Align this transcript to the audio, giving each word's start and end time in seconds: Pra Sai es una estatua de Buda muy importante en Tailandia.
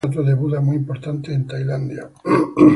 Pra 0.03 0.11
Sai 0.13 0.21
es 0.21 0.21
una 0.21 0.31
estatua 0.31 0.35
de 0.35 0.45
Buda 0.45 0.61
muy 0.61 0.77
importante 0.77 1.31
en 1.31 1.45
Tailandia. 1.45 2.09